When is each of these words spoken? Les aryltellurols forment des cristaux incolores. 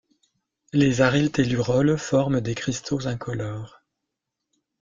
Les 0.73 1.01
aryltellurols 1.01 1.95
forment 1.95 2.39
des 2.41 2.55
cristaux 2.55 3.05
incolores. 3.05 3.83